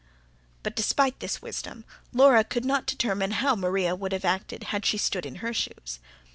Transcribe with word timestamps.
But, 0.63 0.75
despite 0.75 1.19
this 1.19 1.43
wisdom, 1.43 1.85
Laura 2.11 2.43
could 2.43 2.65
not 2.65 2.87
determine 2.87 3.29
how 3.33 3.55
Maria 3.55 3.93
would 3.93 4.13
have 4.13 4.25
acted 4.25 4.63
had 4.73 4.83
she 4.83 4.97
stood 4.97 5.27
in 5.27 5.35
her 5.45 5.53
shoes. 5.53 5.99